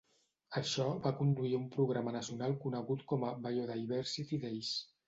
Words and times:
Això 0.61 0.85
va 1.03 1.11
conduir 1.19 1.53
a 1.57 1.59
un 1.65 1.69
programa 1.75 2.15
nacional 2.17 2.59
conegut 2.67 3.07
com 3.13 3.29
a 3.31 3.35
Biodiversity 3.47 4.43
Days. 4.49 4.79